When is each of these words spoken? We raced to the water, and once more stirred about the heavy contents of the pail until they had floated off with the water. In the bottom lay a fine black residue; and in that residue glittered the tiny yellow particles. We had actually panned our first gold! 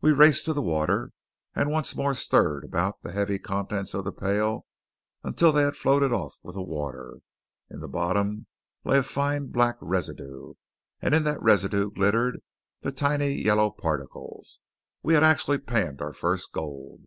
We 0.00 0.12
raced 0.12 0.44
to 0.44 0.52
the 0.52 0.62
water, 0.62 1.10
and 1.56 1.72
once 1.72 1.96
more 1.96 2.14
stirred 2.14 2.62
about 2.62 3.00
the 3.00 3.10
heavy 3.10 3.40
contents 3.40 3.94
of 3.94 4.04
the 4.04 4.12
pail 4.12 4.64
until 5.24 5.50
they 5.50 5.64
had 5.64 5.76
floated 5.76 6.12
off 6.12 6.36
with 6.44 6.54
the 6.54 6.62
water. 6.62 7.18
In 7.68 7.80
the 7.80 7.88
bottom 7.88 8.46
lay 8.84 8.98
a 8.98 9.02
fine 9.02 9.48
black 9.48 9.76
residue; 9.80 10.54
and 11.02 11.16
in 11.16 11.24
that 11.24 11.42
residue 11.42 11.90
glittered 11.90 12.42
the 12.82 12.92
tiny 12.92 13.30
yellow 13.42 13.72
particles. 13.72 14.60
We 15.02 15.14
had 15.14 15.24
actually 15.24 15.58
panned 15.58 16.00
our 16.00 16.12
first 16.12 16.52
gold! 16.52 17.00